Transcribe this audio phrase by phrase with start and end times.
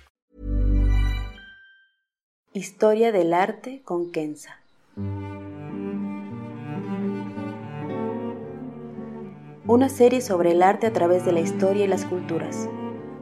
[2.53, 4.59] Historia del arte con Kenza.
[9.65, 12.67] Una serie sobre el arte a través de la historia y las culturas.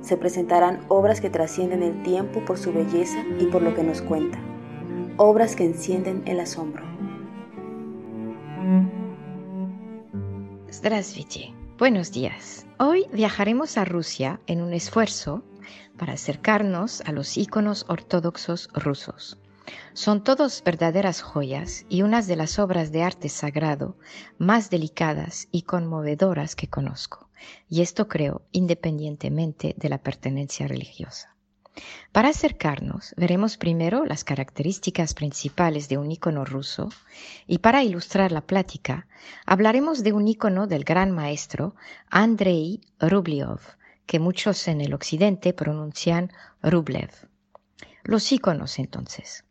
[0.01, 4.01] Se presentarán obras que trascienden el tiempo por su belleza y por lo que nos
[4.01, 4.39] cuenta.
[5.17, 6.83] Obras que encienden el asombro.
[11.77, 12.65] Buenos días.
[12.79, 15.43] Hoy viajaremos a Rusia en un esfuerzo
[15.99, 19.37] para acercarnos a los íconos ortodoxos rusos.
[19.93, 23.97] Son todos verdaderas joyas y unas de las obras de arte sagrado
[24.39, 27.29] más delicadas y conmovedoras que conozco,
[27.69, 31.35] y esto creo independientemente de la pertenencia religiosa.
[32.11, 36.89] Para acercarnos, veremos primero las características principales de un ícono ruso
[37.45, 39.07] y para ilustrar la plática,
[39.45, 41.75] hablaremos de un ícono del gran maestro
[42.09, 43.59] Andrei Rublev,
[44.09, 46.31] que muchos en el occidente pronuncian
[46.63, 47.11] Rublev.
[48.01, 49.45] Los íconos entonces.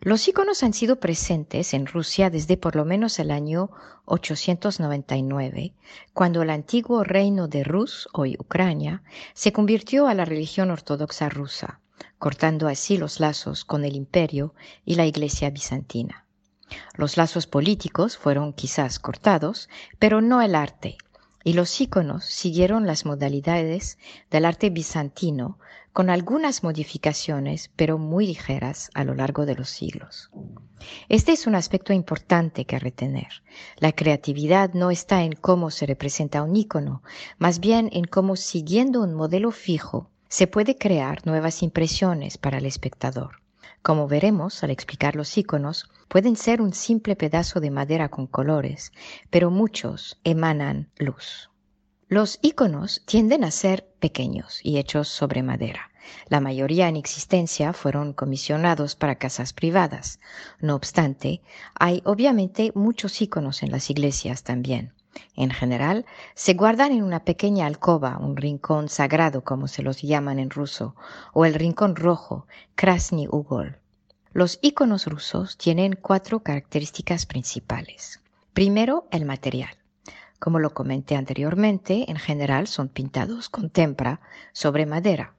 [0.00, 3.72] Los íconos han sido presentes en Rusia desde por lo menos el año
[4.04, 5.74] 899,
[6.14, 9.02] cuando el antiguo reino de Rus, hoy Ucrania,
[9.34, 11.80] se convirtió a la religión ortodoxa rusa,
[12.20, 14.54] cortando así los lazos con el imperio
[14.84, 16.26] y la iglesia bizantina.
[16.94, 20.96] Los lazos políticos fueron quizás cortados, pero no el arte,
[21.46, 23.98] y los íconos siguieron las modalidades
[24.32, 25.60] del arte bizantino
[25.92, 30.28] con algunas modificaciones, pero muy ligeras a lo largo de los siglos.
[31.08, 33.28] Este es un aspecto importante que retener.
[33.76, 37.04] La creatividad no está en cómo se representa un ícono,
[37.38, 42.66] más bien en cómo siguiendo un modelo fijo se puede crear nuevas impresiones para el
[42.66, 43.45] espectador.
[43.86, 48.90] Como veremos al explicar los íconos, pueden ser un simple pedazo de madera con colores,
[49.30, 51.50] pero muchos emanan luz.
[52.08, 55.92] Los íconos tienden a ser pequeños y hechos sobre madera.
[56.28, 60.18] La mayoría en existencia fueron comisionados para casas privadas.
[60.58, 61.40] No obstante,
[61.78, 64.94] hay obviamente muchos íconos en las iglesias también.
[65.34, 70.38] En general, se guardan en una pequeña alcoba, un rincón sagrado como se los llaman
[70.38, 70.94] en ruso,
[71.32, 73.78] o el rincón rojo, Krasny Ugol.
[74.32, 78.20] Los iconos rusos tienen cuatro características principales.
[78.52, 79.76] Primero, el material.
[80.38, 84.20] Como lo comenté anteriormente, en general son pintados con tempra
[84.52, 85.34] sobre madera.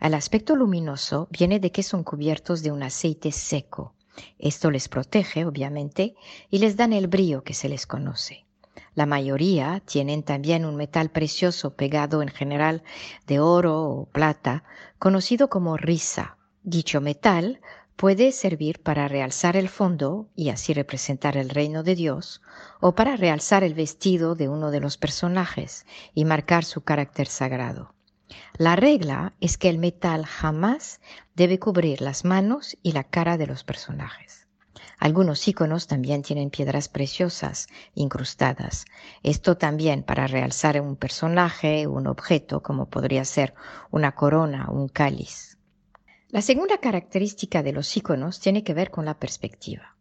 [0.00, 3.94] El aspecto luminoso viene de que son cubiertos de un aceite seco.
[4.38, 6.14] Esto les protege, obviamente,
[6.50, 8.44] y les dan el brillo que se les conoce.
[8.94, 12.82] La mayoría tienen también un metal precioso pegado en general
[13.26, 14.64] de oro o plata,
[14.98, 16.36] conocido como risa.
[16.62, 17.60] Dicho metal
[17.96, 22.42] puede servir para realzar el fondo y así representar el reino de Dios,
[22.80, 27.94] o para realzar el vestido de uno de los personajes y marcar su carácter sagrado.
[28.58, 31.00] La regla es que el metal jamás
[31.34, 34.41] debe cubrir las manos y la cara de los personajes.
[35.02, 38.84] Algunos iconos también tienen piedras preciosas incrustadas.
[39.24, 43.52] Esto también para realzar un personaje, un objeto, como podría ser
[43.90, 45.58] una corona o un cáliz.
[46.28, 49.96] La segunda característica de los iconos tiene que ver con la perspectiva.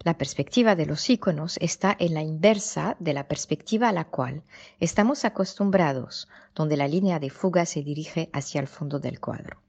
[0.00, 4.42] La perspectiva de los iconos está en la inversa de la perspectiva a la cual
[4.80, 9.62] estamos acostumbrados, donde la línea de fuga se dirige hacia el fondo del cuadro.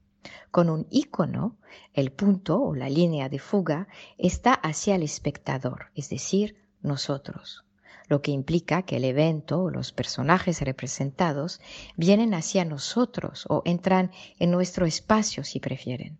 [0.51, 1.57] Con un icono,
[1.93, 3.87] el punto o la línea de fuga
[4.17, 7.65] está hacia el espectador, es decir, nosotros,
[8.07, 11.59] lo que implica que el evento o los personajes representados
[11.95, 16.17] vienen hacia nosotros o entran en nuestro espacio si prefieren.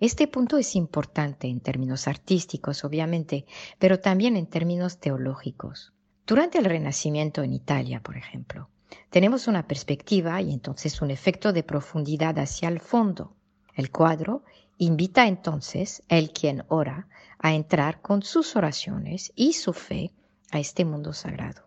[0.00, 3.46] Este punto es importante en términos artísticos, obviamente,
[3.78, 5.92] pero también en términos teológicos.
[6.26, 8.68] Durante el Renacimiento en Italia, por ejemplo,
[9.10, 13.34] tenemos una perspectiva y entonces un efecto de profundidad hacia el fondo.
[13.74, 14.42] El cuadro
[14.78, 17.08] invita entonces el quien ora
[17.38, 20.12] a entrar con sus oraciones y su fe
[20.50, 21.62] a este mundo sagrado.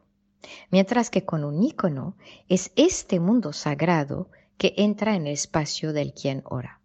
[0.69, 2.15] Mientras que con un icono
[2.47, 6.81] es este mundo sagrado que entra en el espacio del quien ora.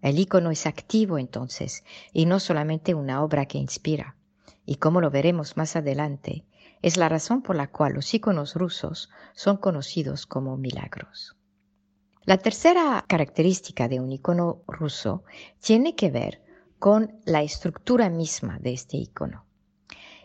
[0.00, 4.16] El icono es activo entonces y no solamente una obra que inspira.
[4.64, 6.44] Y como lo veremos más adelante,
[6.82, 11.36] es la razón por la cual los iconos rusos son conocidos como milagros.
[12.24, 15.24] La tercera característica de un icono ruso
[15.60, 16.42] tiene que ver
[16.78, 19.44] con la estructura misma de este icono.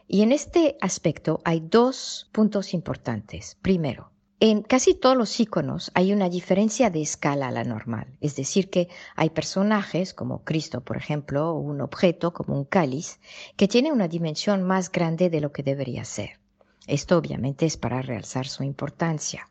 [0.07, 3.57] Y en este aspecto hay dos puntos importantes.
[3.61, 8.35] Primero, en casi todos los iconos hay una diferencia de escala a la normal, es
[8.35, 13.19] decir, que hay personajes como Cristo, por ejemplo, o un objeto como un cáliz,
[13.55, 16.39] que tiene una dimensión más grande de lo que debería ser.
[16.87, 19.49] Esto obviamente es para realzar su importancia.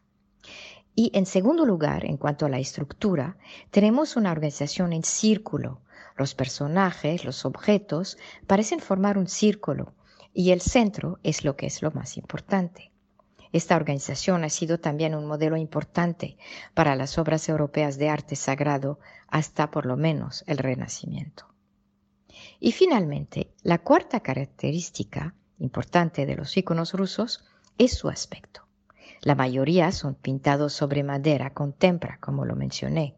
[0.95, 3.37] Y en segundo lugar, en cuanto a la estructura,
[3.71, 5.81] tenemos una organización en círculo.
[6.17, 8.17] Los personajes, los objetos,
[8.47, 9.95] parecen formar un círculo
[10.33, 12.93] y el centro es lo que es lo más importante.
[13.53, 16.37] Esta organización ha sido también un modelo importante
[16.75, 18.99] para las obras europeas de arte sagrado
[19.29, 21.47] hasta por lo menos el Renacimiento.
[22.59, 27.45] Y finalmente, la cuarta característica importante de los iconos rusos
[27.79, 28.63] es su aspecto.
[29.21, 33.15] La mayoría son pintados sobre madera con tempra, como lo mencioné,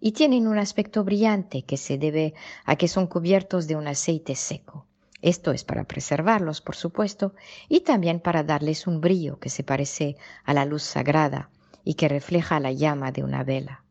[0.00, 4.34] y tienen un aspecto brillante que se debe a que son cubiertos de un aceite
[4.34, 4.86] seco.
[5.20, 7.34] Esto es para preservarlos, por supuesto,
[7.68, 11.50] y también para darles un brillo que se parece a la luz sagrada
[11.82, 13.82] y que refleja la llama de una vela.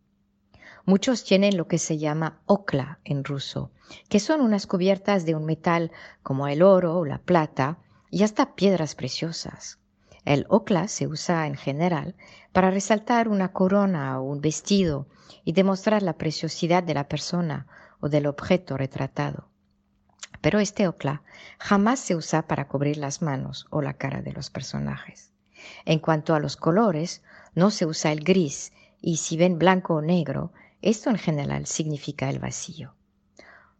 [0.85, 3.71] Muchos tienen lo que se llama okla en ruso,
[4.07, 5.91] que son unas cubiertas de un metal
[6.23, 7.79] como el oro o la plata,
[8.09, 9.79] y hasta piedras preciosas.
[10.25, 12.15] El okla se usa en general
[12.51, 15.07] para resaltar una corona o un vestido
[15.43, 17.67] y demostrar la preciosidad de la persona
[17.99, 19.47] o del objeto retratado.
[20.41, 21.23] Pero este okla
[21.59, 25.31] jamás se usa para cubrir las manos o la cara de los personajes.
[25.85, 27.23] En cuanto a los colores,
[27.55, 30.51] no se usa el gris y si ven blanco o negro,
[30.81, 32.93] esto en general significa el vacío.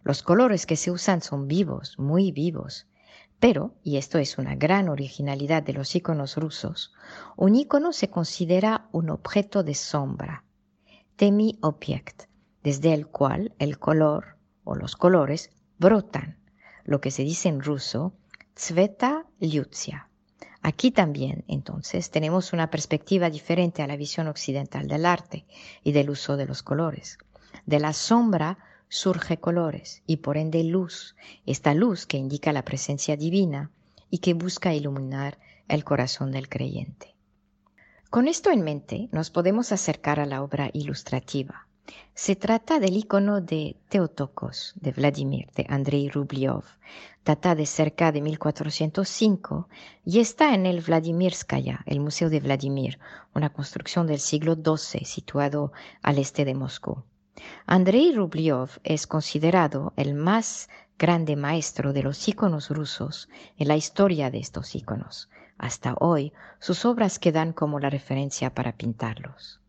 [0.04, 2.88] Los colores que se usan son vivos, muy vivos,
[3.40, 6.94] pero, y esto es una gran originalidad de los iconos rusos,
[7.36, 10.44] un icono se considera un objeto de sombra,
[11.16, 12.24] temi object,
[12.64, 16.38] desde el cual el color o los colores brotan,
[16.84, 18.14] lo que se dice en ruso
[18.56, 20.10] tsveta lyutsia.
[20.62, 25.46] Aquí también, entonces, tenemos una perspectiva diferente a la visión occidental del arte
[25.84, 27.20] y del uso de los colores.
[27.66, 28.58] De la sombra
[28.90, 33.72] surge colores y por ende luz, esta luz que indica la presencia divina
[34.10, 35.38] y que busca iluminar
[35.68, 37.16] el corazón del creyente.
[38.10, 41.68] Con esto en mente nos podemos acercar a la obra ilustrativa.
[42.14, 46.64] Se trata del icono de Teotokos de Vladimir de Andrei Rubliov,
[47.26, 49.68] data de cerca de 1405
[50.06, 53.00] y está en el Vladimirskaya, el Museo de Vladimir,
[53.36, 57.04] una construcción del siglo XII situado al este de Moscú.
[57.66, 64.32] Andrei Rubliov es considerado el más grande maestro de los íconos rusos en la historia
[64.32, 65.30] de estos íconos.
[65.58, 69.60] Hasta hoy, sus obras quedan como la referencia para pintarlos.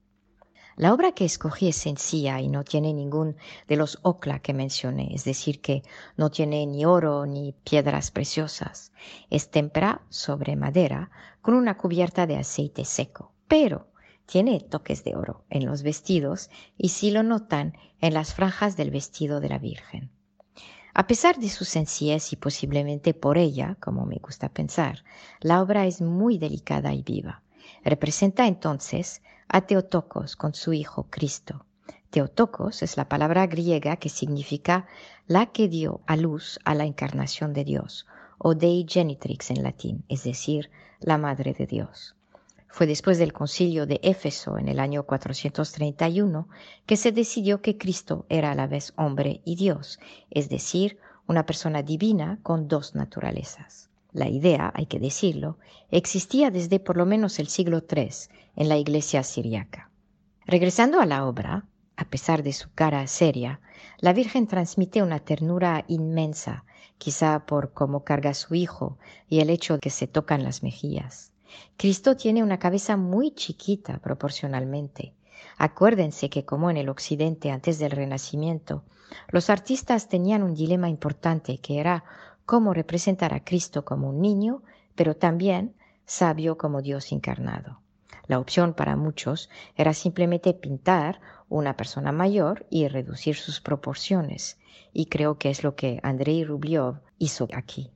[0.76, 3.36] La obra que escogí es sencilla y no tiene ningún
[3.66, 5.82] de los okla que mencioné, es decir, que
[6.16, 8.92] no tiene ni oro ni piedras preciosas.
[9.28, 11.10] Es tempera sobre madera
[11.42, 13.32] con una cubierta de aceite seco.
[13.48, 13.88] Pero
[14.28, 18.90] tiene toques de oro en los vestidos y si lo notan en las franjas del
[18.90, 20.10] vestido de la Virgen.
[20.92, 25.02] A pesar de su sencillez y posiblemente por ella, como me gusta pensar,
[25.40, 27.42] la obra es muy delicada y viva.
[27.82, 31.64] Representa entonces a Teotocos con su hijo Cristo.
[32.10, 34.86] Teotocos es la palabra griega que significa
[35.26, 38.06] la que dio a luz a la encarnación de Dios,
[38.36, 40.70] o Dei Genitrix en latín, es decir,
[41.00, 42.17] la Madre de Dios.
[42.68, 46.48] Fue después del concilio de Éfeso en el año 431
[46.86, 49.98] que se decidió que Cristo era a la vez hombre y Dios,
[50.30, 53.90] es decir, una persona divina con dos naturalezas.
[54.12, 55.58] La idea, hay que decirlo,
[55.90, 58.08] existía desde por lo menos el siglo III
[58.56, 59.90] en la iglesia siriaca.
[60.46, 63.60] Regresando a la obra, a pesar de su cara seria,
[63.98, 66.64] la Virgen transmite una ternura inmensa,
[66.96, 68.98] quizá por cómo carga su hijo
[69.28, 71.32] y el hecho de que se tocan las mejillas.
[71.76, 75.14] Cristo tiene una cabeza muy chiquita proporcionalmente.
[75.56, 78.84] Acuérdense que como en el Occidente antes del Renacimiento,
[79.28, 82.04] los artistas tenían un dilema importante que era
[82.44, 84.62] cómo representar a Cristo como un niño,
[84.94, 85.74] pero también
[86.04, 87.80] sabio como Dios encarnado.
[88.26, 94.58] La opción para muchos era simplemente pintar una persona mayor y reducir sus proporciones,
[94.92, 97.90] y creo que es lo que Andrei Rubliov hizo aquí.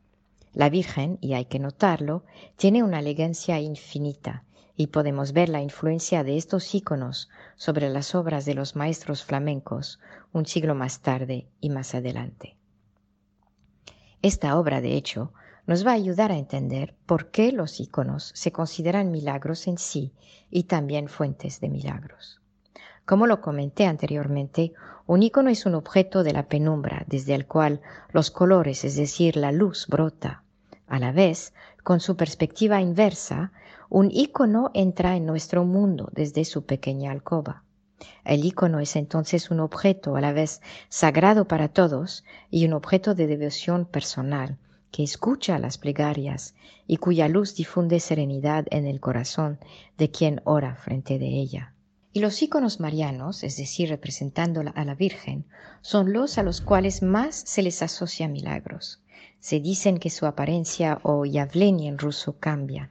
[0.54, 2.24] La Virgen, y hay que notarlo,
[2.56, 4.44] tiene una elegancia infinita
[4.76, 9.98] y podemos ver la influencia de estos íconos sobre las obras de los maestros flamencos
[10.32, 12.56] un siglo más tarde y más adelante.
[14.20, 15.32] Esta obra, de hecho,
[15.66, 20.12] nos va a ayudar a entender por qué los íconos se consideran milagros en sí
[20.50, 22.40] y también fuentes de milagros.
[23.04, 24.72] Como lo comenté anteriormente,
[25.06, 27.80] un icono es un objeto de la penumbra desde el cual
[28.12, 30.42] los colores, es decir, la luz, brota.
[30.86, 31.52] A la vez,
[31.82, 33.52] con su perspectiva inversa,
[33.88, 37.64] un icono entra en nuestro mundo desde su pequeña alcoba.
[38.24, 43.14] El icono es entonces un objeto a la vez sagrado para todos y un objeto
[43.14, 44.58] de devoción personal
[44.90, 46.54] que escucha las plegarias
[46.86, 49.58] y cuya luz difunde serenidad en el corazón
[49.98, 51.74] de quien ora frente de ella.
[52.14, 55.46] Y los iconos marianos, es decir, representando a la Virgen,
[55.80, 59.02] son los a los cuales más se les asocia milagros.
[59.38, 62.90] Se dicen que su apariencia o yavleni en ruso cambia.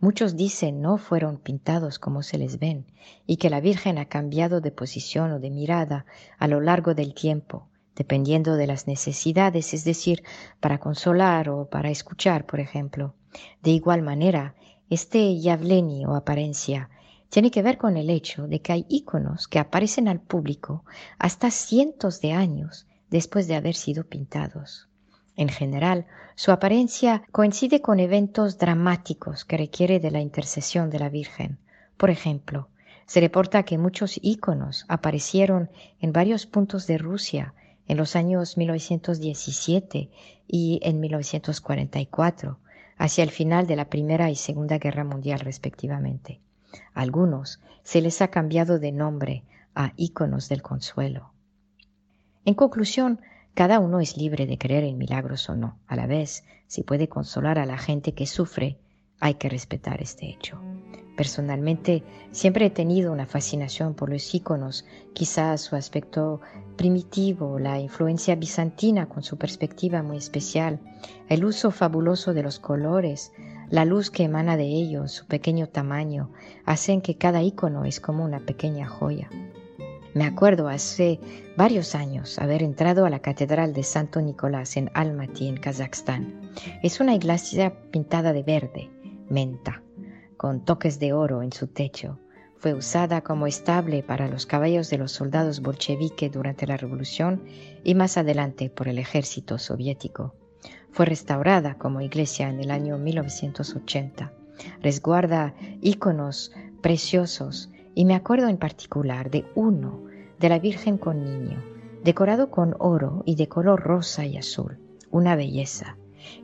[0.00, 2.86] Muchos dicen no fueron pintados como se les ven
[3.26, 6.06] y que la Virgen ha cambiado de posición o de mirada
[6.38, 10.22] a lo largo del tiempo, dependiendo de las necesidades, es decir,
[10.60, 13.14] para consolar o para escuchar, por ejemplo.
[13.62, 14.54] De igual manera,
[14.88, 16.88] este yavleni o apariencia
[17.28, 20.84] tiene que ver con el hecho de que hay iconos que aparecen al público
[21.18, 24.88] hasta cientos de años después de haber sido pintados.
[25.36, 31.08] En general, su apariencia coincide con eventos dramáticos que requiere de la intercesión de la
[31.08, 31.58] Virgen.
[31.96, 32.68] Por ejemplo,
[33.06, 37.54] se reporta que muchos iconos aparecieron en varios puntos de Rusia
[37.86, 40.10] en los años 1917
[40.48, 42.58] y en 1944,
[42.96, 46.40] hacia el final de la Primera y Segunda Guerra Mundial respectivamente.
[46.94, 51.32] Algunos se les ha cambiado de nombre a íconos del consuelo.
[52.44, 53.20] En conclusión,
[53.54, 55.78] cada uno es libre de creer en milagros o no.
[55.86, 58.78] A la vez, si puede consolar a la gente que sufre,
[59.20, 60.60] hay que respetar este hecho.
[61.16, 66.42] Personalmente, siempre he tenido una fascinación por los íconos, quizás su aspecto
[66.76, 70.78] primitivo, la influencia bizantina con su perspectiva muy especial,
[71.30, 73.32] el uso fabuloso de los colores,
[73.70, 76.30] la luz que emana de ellos, su pequeño tamaño,
[76.64, 79.28] hacen que cada icono es como una pequeña joya.
[80.14, 81.20] Me acuerdo hace
[81.56, 86.52] varios años haber entrado a la Catedral de Santo Nicolás en Almaty, en Kazajstán.
[86.82, 88.90] Es una iglesia pintada de verde,
[89.28, 89.82] menta,
[90.38, 92.18] con toques de oro en su techo.
[92.56, 97.42] Fue usada como estable para los caballos de los soldados bolcheviques durante la Revolución
[97.84, 100.34] y más adelante por el ejército soviético.
[100.96, 104.32] Fue restaurada como iglesia en el año 1980.
[104.80, 110.06] Resguarda íconos preciosos y me acuerdo en particular de uno
[110.40, 111.62] de la Virgen con Niño,
[112.02, 114.78] decorado con oro y de color rosa y azul.
[115.10, 115.98] Una belleza.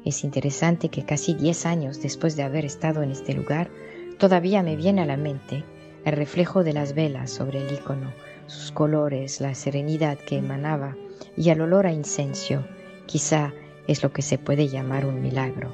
[0.04, 3.70] Es interesante que casi 10 años después de haber estado en este lugar,
[4.18, 5.64] todavía me viene a la mente
[6.04, 8.12] el reflejo de las velas sobre el icono,
[8.48, 10.94] sus colores, la serenidad que emanaba
[11.38, 12.62] y el olor a incenso,
[13.06, 13.54] quizá
[13.92, 15.70] es lo que se puede llamar un milagro.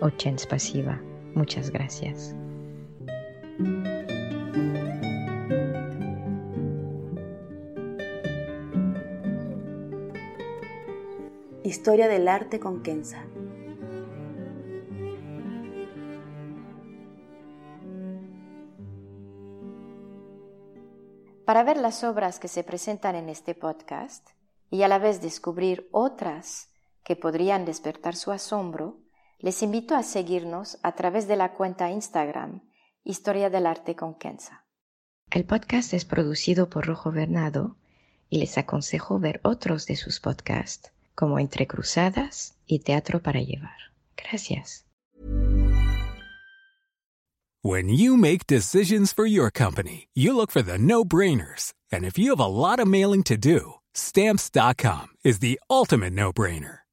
[0.00, 0.98] Ochens pasiva,
[1.34, 2.34] muchas gracias.
[11.62, 13.26] Historia del arte con Kenza.
[21.44, 24.30] Para ver las obras que se presentan en este podcast
[24.70, 26.69] y a la vez descubrir otras
[27.10, 29.00] que podrían despertar su asombro,
[29.40, 32.62] les invito a seguirnos a través de la cuenta Instagram
[33.02, 34.64] Historia del Arte con Kenza.
[35.32, 37.74] El podcast es producido por Rojo Bernado
[38.28, 43.90] y les aconsejo ver otros de sus podcasts como Entre Cruzadas y Teatro para Llevar.
[44.16, 44.86] Gracias.
[47.64, 51.74] When you make decisions for your company, you look for the no-brainers.
[51.90, 56.80] And if you have a lot of mailing to do, stamps.com is the ultimate no-brainer.